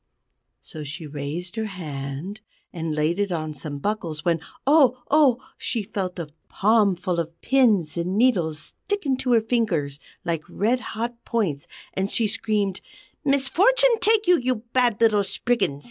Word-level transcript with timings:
So 0.61 0.83
she 0.83 1.05
raised 1.05 1.57
her 1.57 1.67
hand 1.67 2.41
and 2.73 2.95
laid 2.95 3.19
it 3.19 3.31
on 3.31 3.53
some 3.53 3.77
buckles, 3.77 4.25
when 4.25 4.39
oh! 4.65 5.03
oh! 5.11 5.37
she 5.59 5.83
felt 5.83 6.17
a 6.17 6.29
palmful 6.49 7.19
of 7.19 7.39
pins 7.43 7.95
and 7.97 8.17
needles 8.17 8.57
stick 8.87 9.05
into 9.05 9.33
her 9.33 9.41
fingers 9.41 9.99
like 10.25 10.41
red 10.49 10.79
hot 10.97 11.23
points; 11.23 11.67
and 11.93 12.09
she 12.09 12.27
screamed: 12.27 12.81
"Misfortune 13.23 13.95
take 13.99 14.25
you, 14.25 14.39
you 14.39 14.55
bad 14.73 14.99
little 14.99 15.23
Spriggans!" 15.23 15.79